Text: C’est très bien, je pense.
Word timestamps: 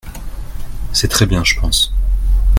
C’est 0.93 1.09
très 1.09 1.27
bien, 1.27 1.43
je 1.43 1.59
pense. 1.59 1.93